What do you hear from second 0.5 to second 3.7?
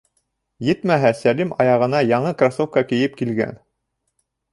Етмәһә, Сәлим аяғына яңы кроссовка кейеп килгән.